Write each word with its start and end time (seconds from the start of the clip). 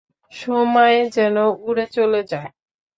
সময় 0.31 0.97
যেন 1.15 1.35
উড়ে 1.61 1.85
চলে 1.95 2.21
যায়। 2.31 2.49